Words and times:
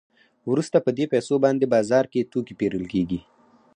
وروسته 0.49 0.77
په 0.85 0.89
دې 0.97 1.05
پیسو 1.13 1.35
باندې 1.43 1.71
بازار 1.75 2.05
کې 2.11 2.29
توکي 2.31 2.53
پېرل 2.59 2.85
کېږي 2.93 3.19